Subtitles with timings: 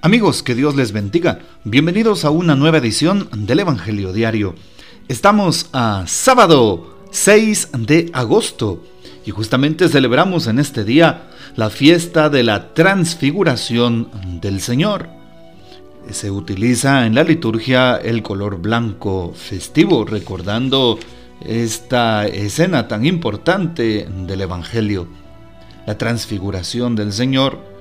[0.00, 1.40] Amigos, que Dios les bendiga.
[1.64, 4.54] Bienvenidos a una nueva edición del Evangelio Diario.
[5.08, 8.80] Estamos a sábado 6 de agosto
[9.26, 14.08] y justamente celebramos en este día la fiesta de la transfiguración
[14.40, 15.08] del Señor.
[16.08, 20.96] Se utiliza en la liturgia el color blanco festivo, recordando
[21.44, 25.08] esta escena tan importante del Evangelio.
[25.86, 27.77] La transfiguración del Señor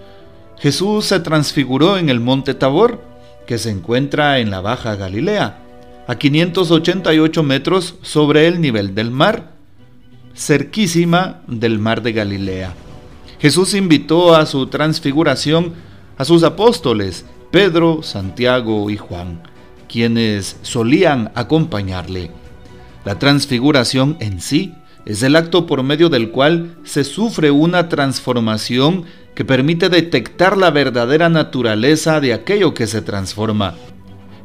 [0.59, 3.03] Jesús se transfiguró en el monte Tabor,
[3.45, 5.59] que se encuentra en la Baja Galilea,
[6.07, 9.52] a 588 metros sobre el nivel del mar,
[10.35, 12.73] cerquísima del mar de Galilea.
[13.39, 15.73] Jesús invitó a su transfiguración
[16.17, 19.41] a sus apóstoles, Pedro, Santiago y Juan,
[19.88, 22.31] quienes solían acompañarle.
[23.05, 24.73] La transfiguración en sí
[25.05, 29.05] es el acto por medio del cual se sufre una transformación
[29.38, 33.75] que permite detectar la verdadera naturaleza de aquello que se transforma.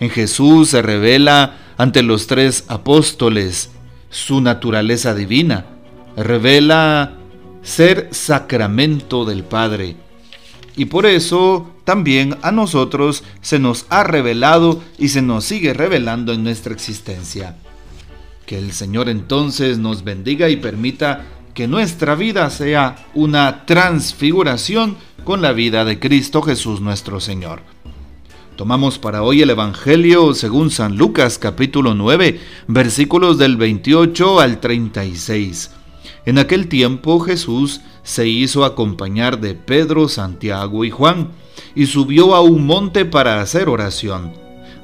[0.00, 3.70] En Jesús se revela ante los tres apóstoles
[4.10, 5.64] su naturaleza divina,
[6.14, 7.14] revela
[7.62, 9.96] ser sacramento del Padre.
[10.76, 16.34] Y por eso también a nosotros se nos ha revelado y se nos sigue revelando
[16.34, 17.56] en nuestra existencia.
[18.44, 21.24] Que el Señor entonces nos bendiga y permita
[21.54, 27.60] que nuestra vida sea una transfiguración con la vida de Cristo Jesús nuestro Señor.
[28.56, 35.70] Tomamos para hoy el Evangelio según San Lucas capítulo 9 versículos del 28 al 36.
[36.24, 41.30] En aquel tiempo Jesús se hizo acompañar de Pedro, Santiago y Juan,
[41.74, 44.32] y subió a un monte para hacer oración.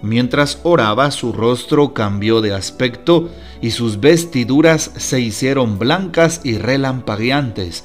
[0.03, 7.85] Mientras oraba su rostro cambió de aspecto y sus vestiduras se hicieron blancas y relampagueantes.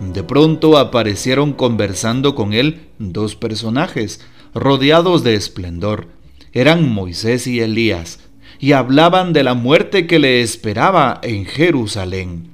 [0.00, 4.20] De pronto aparecieron conversando con él dos personajes,
[4.54, 6.08] rodeados de esplendor.
[6.52, 8.20] Eran Moisés y Elías,
[8.60, 12.50] y hablaban de la muerte que le esperaba en Jerusalén.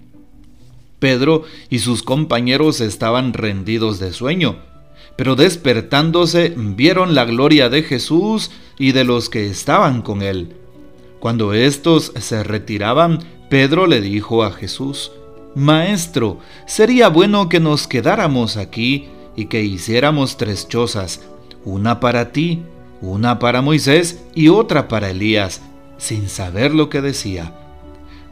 [0.99, 4.57] Pedro y sus compañeros estaban rendidos de sueño,
[5.17, 10.57] pero despertándose vieron la gloria de Jesús y de los que estaban con él.
[11.21, 15.12] Cuando éstos se retiraban, Pedro le dijo a Jesús,
[15.55, 21.23] Maestro, sería bueno que nos quedáramos aquí y que hiciéramos tres chozas,
[21.65, 22.62] una para ti,
[23.01, 25.62] una para Moisés y otra para Elías,
[25.97, 27.53] sin saber lo que decía.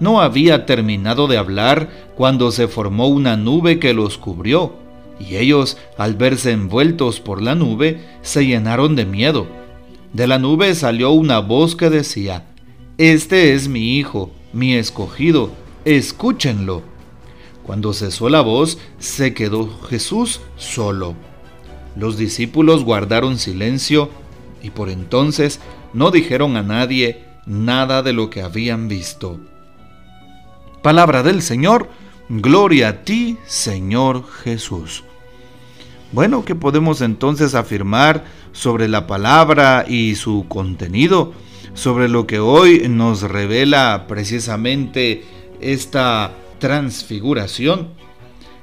[0.00, 4.74] No había terminado de hablar cuando se formó una nube que los cubrió,
[5.20, 9.47] y ellos, al verse envueltos por la nube, se llenaron de miedo.
[10.12, 12.44] De la nube salió una voz que decía,
[12.98, 15.50] Este es mi Hijo, mi escogido,
[15.86, 16.82] escúchenlo.
[17.62, 21.14] Cuando cesó la voz, se quedó Jesús solo.
[21.96, 24.10] Los discípulos guardaron silencio
[24.62, 25.60] y por entonces
[25.94, 29.40] no dijeron a nadie nada de lo que habían visto.
[30.82, 31.88] Palabra del Señor,
[32.28, 35.04] gloria a ti, Señor Jesús.
[36.12, 41.32] Bueno, ¿qué podemos entonces afirmar sobre la palabra y su contenido?
[41.72, 45.24] Sobre lo que hoy nos revela precisamente
[45.62, 47.88] esta transfiguración.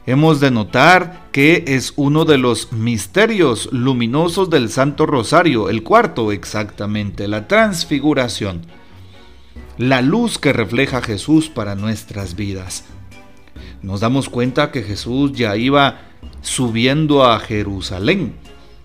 [0.05, 6.31] Hemos de notar que es uno de los misterios luminosos del Santo Rosario, el cuarto
[6.31, 8.61] exactamente, la transfiguración.
[9.79, 12.85] La luz que refleja Jesús para nuestras vidas.
[13.81, 16.08] Nos damos cuenta que Jesús ya iba
[16.41, 18.35] subiendo a Jerusalén.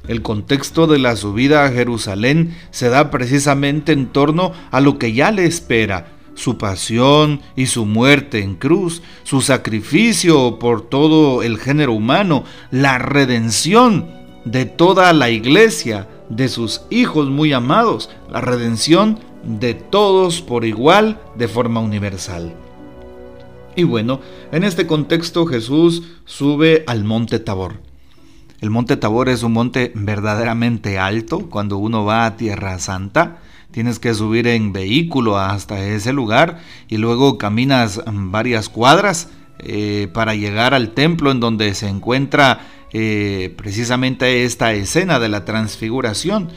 [0.06, 5.12] El contexto de la subida a Jerusalén se da precisamente en torno a lo que
[5.12, 11.58] ya le espera, su pasión y su muerte en cruz, su sacrificio por todo el
[11.58, 14.06] género humano, la redención
[14.44, 21.20] de toda la iglesia, de sus hijos muy amados, la redención de todos por igual,
[21.36, 22.54] de forma universal.
[23.76, 24.20] Y bueno,
[24.52, 27.80] en este contexto Jesús sube al monte Tabor.
[28.60, 33.38] El monte Tabor es un monte verdaderamente alto cuando uno va a Tierra Santa.
[33.72, 39.28] Tienes que subir en vehículo hasta ese lugar y luego caminas varias cuadras
[39.58, 42.60] eh, para llegar al templo en donde se encuentra
[42.92, 46.48] eh, precisamente esta escena de la transfiguración.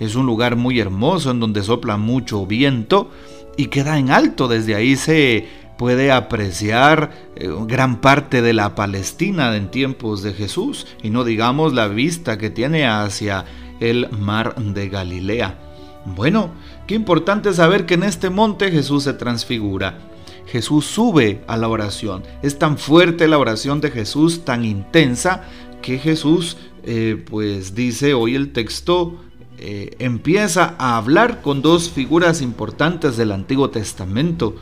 [0.00, 3.10] Es un lugar muy hermoso en donde sopla mucho viento
[3.56, 4.48] y queda en alto.
[4.48, 10.86] Desde ahí se puede apreciar eh, gran parte de la Palestina en tiempos de Jesús
[11.02, 13.44] y no digamos la vista que tiene hacia
[13.80, 15.58] el mar de Galilea.
[16.04, 16.50] Bueno,
[16.86, 19.98] qué importante saber que en este monte Jesús se transfigura.
[20.46, 22.22] Jesús sube a la oración.
[22.42, 25.44] Es tan fuerte la oración de Jesús, tan intensa,
[25.80, 26.56] que Jesús
[26.86, 29.16] eh, pues dice hoy el texto,
[29.58, 34.56] eh, empieza a hablar con dos figuras importantes del Antiguo Testamento,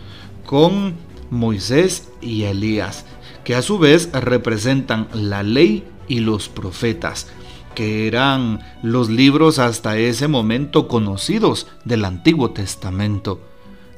[0.46, 0.94] con
[1.30, 3.06] Moisés y Elías,
[3.44, 7.28] que a su vez representan la ley y los profetas,
[7.74, 13.40] que eran los libros hasta ese momento conocidos del Antiguo Testamento.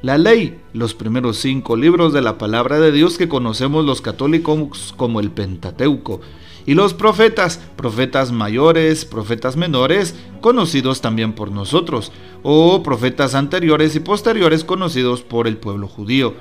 [0.01, 4.93] La ley, los primeros cinco libros de la palabra de Dios que conocemos los católicos
[4.95, 6.21] como el Pentateuco,
[6.65, 12.11] y los profetas, profetas mayores, profetas menores, conocidos también por nosotros,
[12.43, 16.33] o profetas anteriores y posteriores conocidos por el pueblo judío.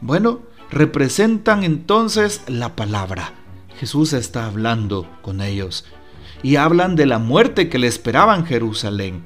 [0.00, 0.40] Bueno,
[0.70, 3.34] representan entonces la palabra.
[3.78, 5.84] Jesús está hablando con ellos
[6.42, 9.22] y hablan de la muerte que le esperaba en Jerusalén.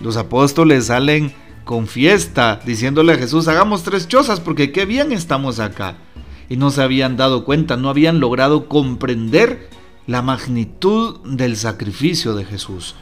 [0.00, 1.32] Los apóstoles salen
[1.64, 5.96] con fiesta diciéndole a Jesús, hagamos tres chozas porque qué bien estamos acá
[6.52, 9.70] y no se habían dado cuenta, no habían logrado comprender
[10.06, 12.94] la magnitud del sacrificio de Jesús.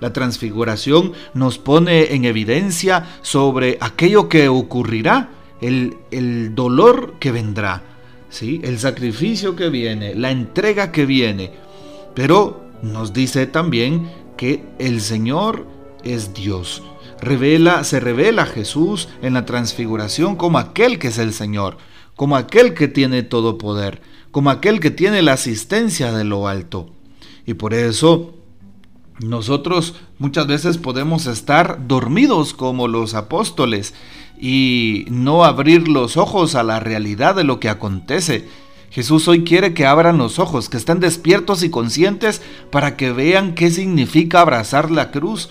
[0.00, 5.30] La transfiguración nos pone en evidencia sobre aquello que ocurrirá,
[5.62, 7.82] el, el dolor que vendrá,
[8.28, 8.60] ¿sí?
[8.64, 11.52] el sacrificio que viene, la entrega que viene.
[12.14, 15.66] Pero nos dice también que el Señor
[16.04, 16.82] es Dios.
[17.18, 21.78] Revela, se revela Jesús en la transfiguración como aquel que es el Señor
[22.20, 26.90] como aquel que tiene todo poder, como aquel que tiene la asistencia de lo alto.
[27.46, 28.34] Y por eso
[29.20, 33.94] nosotros muchas veces podemos estar dormidos como los apóstoles
[34.38, 38.46] y no abrir los ojos a la realidad de lo que acontece.
[38.90, 43.54] Jesús hoy quiere que abran los ojos, que estén despiertos y conscientes para que vean
[43.54, 45.48] qué significa abrazar la cruz,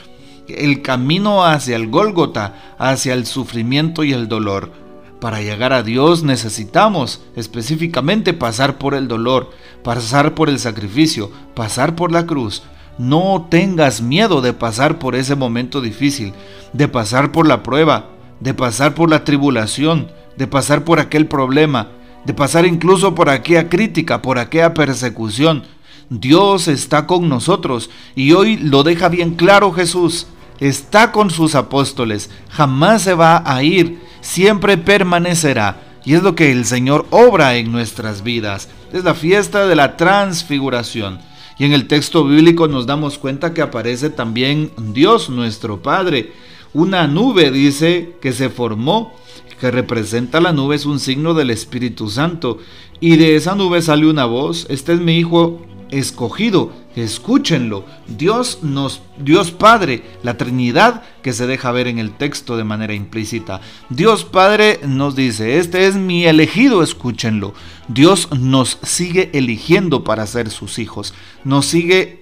[0.47, 4.88] el camino hacia el Gólgota, hacia el sufrimiento y el dolor.
[5.19, 9.51] Para llegar a Dios necesitamos específicamente pasar por el dolor,
[9.83, 12.63] pasar por el sacrificio, pasar por la cruz.
[12.97, 16.33] No tengas miedo de pasar por ese momento difícil,
[16.71, 21.89] de pasar por la prueba, de pasar por la tribulación, de pasar por aquel problema,
[22.25, 25.63] de pasar incluso por aquella crítica, por aquella persecución.
[26.09, 30.27] Dios está con nosotros y hoy lo deja bien claro Jesús.
[30.61, 35.81] Está con sus apóstoles, jamás se va a ir siempre permanecerá.
[36.05, 38.69] Y es lo que el Señor obra en nuestras vidas.
[38.93, 41.19] Es la fiesta de la transfiguración.
[41.57, 46.31] Y en el texto bíblico nos damos cuenta que aparece también Dios nuestro Padre.
[46.73, 49.13] Una nube dice que se formó,
[49.59, 52.59] que representa la nube, es un signo del Espíritu Santo.
[53.01, 55.61] Y de esa nube sale una voz, este es mi Hijo
[55.91, 57.85] escogido, escúchenlo.
[58.07, 62.93] Dios nos Dios Padre, la Trinidad que se deja ver en el texto de manera
[62.93, 63.61] implícita.
[63.89, 67.53] Dios Padre nos dice, "Este es mi elegido, escúchenlo."
[67.87, 71.13] Dios nos sigue eligiendo para ser sus hijos.
[71.43, 72.21] Nos sigue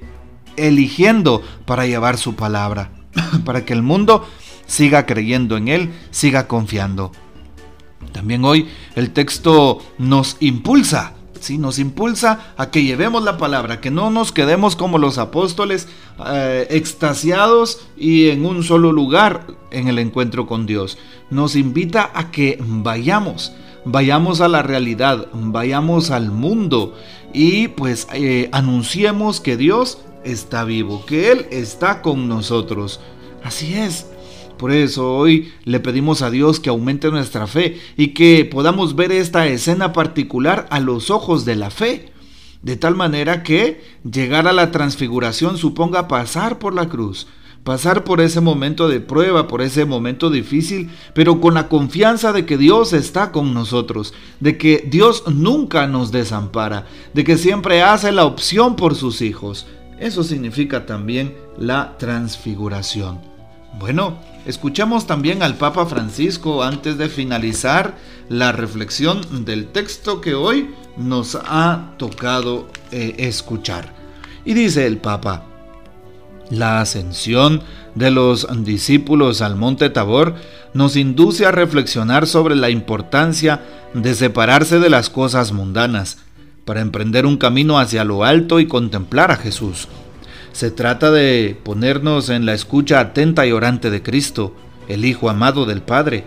[0.56, 2.92] eligiendo para llevar su palabra,
[3.46, 4.28] para que el mundo
[4.66, 7.12] siga creyendo en él, siga confiando.
[8.12, 11.17] También hoy el texto nos impulsa
[11.58, 15.88] nos impulsa a que llevemos la palabra, que no nos quedemos como los apóstoles
[16.26, 20.98] eh, extasiados y en un solo lugar en el encuentro con Dios.
[21.30, 23.54] Nos invita a que vayamos,
[23.86, 26.96] vayamos a la realidad, vayamos al mundo
[27.34, 33.00] y pues eh, anunciemos que Dios está vivo, que Él está con nosotros.
[33.44, 34.08] Así es.
[34.58, 39.12] Por eso hoy le pedimos a Dios que aumente nuestra fe y que podamos ver
[39.12, 42.12] esta escena particular a los ojos de la fe.
[42.62, 47.28] De tal manera que llegar a la transfiguración suponga pasar por la cruz,
[47.64, 52.46] pasar por ese momento de prueba, por ese momento difícil, pero con la confianza de
[52.46, 58.12] que Dios está con nosotros, de que Dios nunca nos desampara, de que siempre hace
[58.12, 59.68] la opción por sus hijos.
[60.00, 63.37] Eso significa también la transfiguración.
[63.80, 64.18] Bueno,
[64.48, 67.96] escuchamos también al Papa Francisco antes de finalizar
[68.28, 73.94] la reflexión del texto que hoy nos ha tocado eh, escuchar.
[74.46, 75.44] Y dice el Papa,
[76.50, 77.62] la ascensión
[77.94, 80.34] de los discípulos al monte Tabor
[80.74, 83.62] nos induce a reflexionar sobre la importancia
[83.94, 86.18] de separarse de las cosas mundanas
[86.66, 89.88] para emprender un camino hacia lo alto y contemplar a Jesús.
[90.58, 94.56] Se trata de ponernos en la escucha atenta y orante de Cristo,
[94.88, 96.26] el Hijo amado del Padre,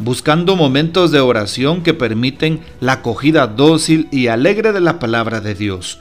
[0.00, 5.54] buscando momentos de oración que permiten la acogida dócil y alegre de la palabra de
[5.54, 6.00] Dios.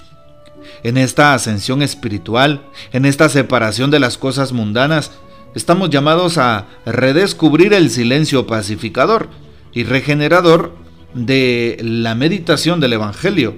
[0.81, 5.11] En esta ascensión espiritual, en esta separación de las cosas mundanas,
[5.53, 9.29] estamos llamados a redescubrir el silencio pacificador
[9.71, 10.73] y regenerador
[11.13, 13.53] de la meditación del Evangelio,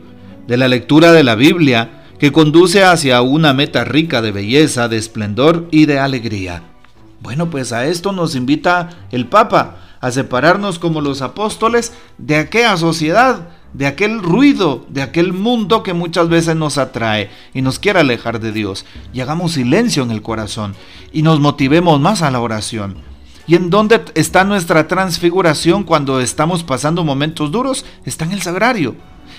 [0.46, 4.98] de la lectura de la Biblia que conduce hacia una meta rica de belleza, de
[4.98, 6.64] esplendor y de alegría.
[7.22, 12.78] Bueno, pues a esto nos invita el Papa, a separarnos como los apóstoles de aquella
[12.78, 18.00] sociedad, de aquel ruido, de aquel mundo que muchas veces nos atrae y nos quiere
[18.00, 18.86] alejar de Dios.
[19.14, 20.76] Y hagamos silencio en el corazón
[21.12, 22.98] y nos motivemos más a la oración.
[23.48, 27.84] ¿Y en dónde está nuestra transfiguración cuando estamos pasando momentos duros?
[28.06, 28.96] Está en el sagrario,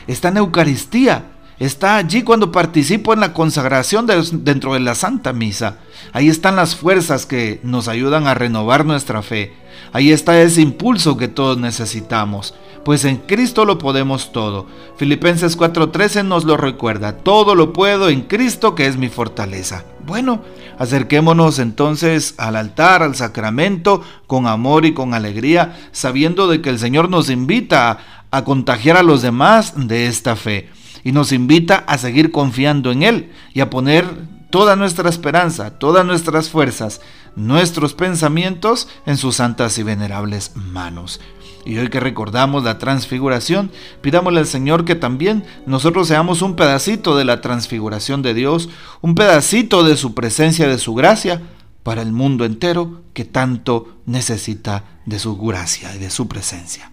[0.07, 1.30] está en Eucaristía,
[1.61, 5.77] está allí cuando participo en la consagración dentro de la Santa Misa.
[6.13, 9.53] Ahí están las fuerzas que nos ayudan a renovar nuestra fe.
[9.93, 12.55] Ahí está ese impulso que todos necesitamos.
[12.83, 14.67] Pues en Cristo lo podemos todo.
[14.97, 17.19] Filipenses 4:13 nos lo recuerda.
[17.19, 19.85] Todo lo puedo en Cristo que es mi fortaleza.
[20.07, 20.43] Bueno,
[20.79, 26.79] acerquémonos entonces al altar, al sacramento, con amor y con alegría, sabiendo de que el
[26.79, 27.99] Señor nos invita a,
[28.31, 30.71] a contagiar a los demás de esta fe
[31.05, 34.07] y nos invita a seguir confiando en Él y a poner
[34.51, 37.01] toda nuestra esperanza, todas nuestras fuerzas,
[37.37, 41.21] nuestros pensamientos en sus santas y venerables manos.
[41.65, 47.17] Y hoy que recordamos la transfiguración, pidámosle al Señor que también nosotros seamos un pedacito
[47.17, 48.69] de la transfiguración de Dios,
[49.03, 51.43] un pedacito de su presencia, de su gracia,
[51.83, 56.93] para el mundo entero que tanto necesita de su gracia y de su presencia.